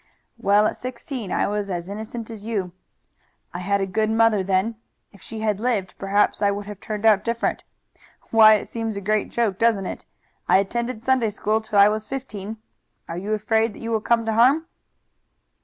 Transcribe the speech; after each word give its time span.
"Well, 0.39 0.65
at 0.65 0.75
sixteen 0.75 1.31
I 1.31 1.45
was 1.47 1.69
as 1.69 1.87
innocent 1.87 2.31
as 2.31 2.43
you. 2.43 2.71
I 3.53 3.59
had 3.59 3.81
a 3.81 3.85
good 3.85 4.09
mother 4.09 4.41
then. 4.41 4.77
If 5.13 5.21
she 5.21 5.41
had 5.41 5.59
lived 5.59 5.93
perhaps 5.99 6.41
I 6.41 6.49
would 6.49 6.65
have 6.65 6.79
turned 6.79 7.05
out 7.05 7.23
different. 7.23 7.63
Why, 8.31 8.55
it 8.55 8.67
seems 8.67 8.97
a 8.97 8.99
great 9.01 9.29
joke, 9.29 9.59
doesn't 9.59 9.85
it. 9.85 10.07
I 10.49 10.57
attended 10.57 11.03
Sunday 11.03 11.29
school 11.29 11.61
till 11.61 11.77
I 11.77 11.87
was 11.87 12.07
fifteen. 12.07 12.57
Are 13.07 13.17
you 13.19 13.33
afraid 13.33 13.75
that 13.75 13.79
you 13.81 13.91
will 13.91 14.01
come 14.01 14.25
to 14.25 14.33
harm?" 14.33 14.65